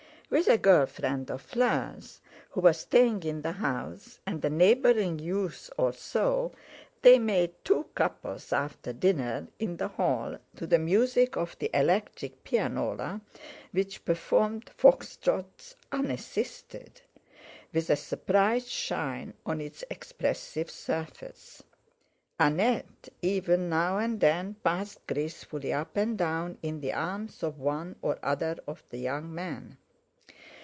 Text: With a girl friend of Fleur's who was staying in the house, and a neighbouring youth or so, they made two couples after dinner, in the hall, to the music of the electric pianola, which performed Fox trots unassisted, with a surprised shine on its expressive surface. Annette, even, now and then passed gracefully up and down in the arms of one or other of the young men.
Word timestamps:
With 0.33 0.47
a 0.47 0.57
girl 0.57 0.85
friend 0.85 1.29
of 1.29 1.41
Fleur's 1.41 2.21
who 2.51 2.61
was 2.61 2.77
staying 2.79 3.23
in 3.23 3.41
the 3.41 3.51
house, 3.51 4.21
and 4.25 4.43
a 4.45 4.49
neighbouring 4.49 5.19
youth 5.19 5.69
or 5.77 5.91
so, 5.91 6.53
they 7.01 7.19
made 7.19 7.51
two 7.65 7.87
couples 7.95 8.53
after 8.53 8.93
dinner, 8.93 9.49
in 9.59 9.75
the 9.75 9.89
hall, 9.89 10.37
to 10.55 10.65
the 10.65 10.79
music 10.79 11.35
of 11.35 11.57
the 11.59 11.69
electric 11.73 12.45
pianola, 12.45 13.19
which 13.73 14.05
performed 14.05 14.69
Fox 14.77 15.17
trots 15.17 15.75
unassisted, 15.91 17.01
with 17.73 17.89
a 17.89 17.97
surprised 17.97 18.69
shine 18.69 19.33
on 19.45 19.59
its 19.59 19.83
expressive 19.91 20.71
surface. 20.71 21.61
Annette, 22.39 23.09
even, 23.21 23.67
now 23.67 23.97
and 23.97 24.21
then 24.21 24.53
passed 24.63 25.05
gracefully 25.07 25.73
up 25.73 25.97
and 25.97 26.17
down 26.17 26.57
in 26.63 26.79
the 26.79 26.93
arms 26.93 27.43
of 27.43 27.59
one 27.59 27.97
or 28.01 28.17
other 28.23 28.55
of 28.65 28.81
the 28.91 28.97
young 28.99 29.35
men. 29.35 29.77